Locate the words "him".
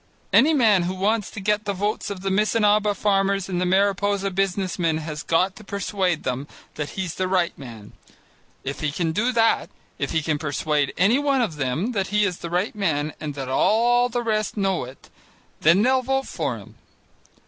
16.57-16.73